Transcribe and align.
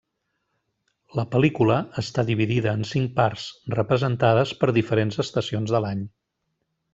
La 1.17 1.25
pel·lícula 1.35 1.75
està 2.03 2.23
dividida 2.29 2.73
en 2.79 2.83
cinc 2.93 3.13
parts, 3.19 3.45
representades 3.75 4.55
per 4.63 4.71
diferents 4.79 5.21
estacions 5.27 5.77
de 5.77 5.85
l'any. 5.87 6.03